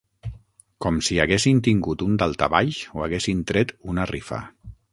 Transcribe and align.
Com 0.85 0.95
si 1.07 1.17
haguessin 1.25 1.59
tingut 1.67 2.05
un 2.07 2.17
daltabaix 2.23 2.81
o 2.97 3.05
haguessin 3.07 3.47
tret 3.53 3.77
una 3.95 4.09
rifa. 4.17 4.45